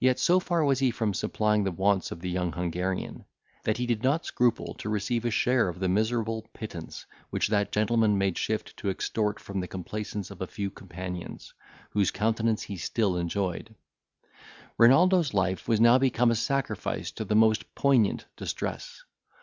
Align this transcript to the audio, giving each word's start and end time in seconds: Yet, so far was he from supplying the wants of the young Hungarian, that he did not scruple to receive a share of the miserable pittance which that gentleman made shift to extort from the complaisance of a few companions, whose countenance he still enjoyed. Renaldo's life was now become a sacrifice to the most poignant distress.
Yet, 0.00 0.18
so 0.18 0.40
far 0.40 0.64
was 0.64 0.78
he 0.78 0.90
from 0.90 1.12
supplying 1.12 1.64
the 1.64 1.70
wants 1.70 2.10
of 2.10 2.20
the 2.20 2.30
young 2.30 2.52
Hungarian, 2.52 3.26
that 3.64 3.76
he 3.76 3.84
did 3.84 4.02
not 4.02 4.24
scruple 4.24 4.72
to 4.76 4.88
receive 4.88 5.26
a 5.26 5.30
share 5.30 5.68
of 5.68 5.78
the 5.78 5.90
miserable 5.90 6.48
pittance 6.54 7.04
which 7.28 7.48
that 7.48 7.70
gentleman 7.70 8.16
made 8.16 8.38
shift 8.38 8.74
to 8.78 8.88
extort 8.88 9.38
from 9.38 9.60
the 9.60 9.68
complaisance 9.68 10.30
of 10.30 10.40
a 10.40 10.46
few 10.46 10.70
companions, 10.70 11.52
whose 11.90 12.10
countenance 12.10 12.62
he 12.62 12.78
still 12.78 13.18
enjoyed. 13.18 13.74
Renaldo's 14.78 15.34
life 15.34 15.68
was 15.68 15.82
now 15.82 15.98
become 15.98 16.30
a 16.30 16.34
sacrifice 16.34 17.10
to 17.10 17.24
the 17.26 17.36
most 17.36 17.74
poignant 17.74 18.24
distress. 18.38 19.02